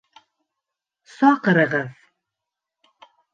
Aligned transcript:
Саҡырығыҙ.. 1.15 1.93